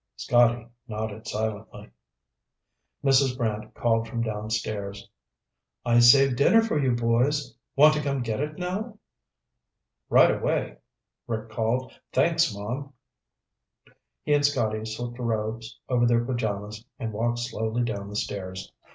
[0.15, 1.91] Scotty nodded silently.
[3.03, 3.37] Mrs.
[3.37, 5.07] Brant called from downstairs.
[5.85, 7.53] "I saved dinner for you, boys.
[7.75, 8.97] Want to come get it now?"
[10.09, 10.77] "Right away,"
[11.27, 11.93] Rick called.
[12.11, 12.93] "Thanks, Mom."
[14.23, 18.73] He and Scotty slipped robes over their pajamas and walked slowly down the stairs.